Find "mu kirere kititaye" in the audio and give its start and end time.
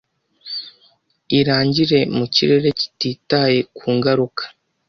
2.17-3.57